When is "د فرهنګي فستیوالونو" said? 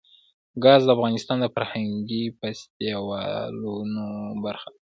1.41-4.05